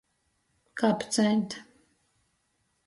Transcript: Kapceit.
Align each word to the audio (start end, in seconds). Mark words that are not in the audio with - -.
Kapceit. 0.79 1.49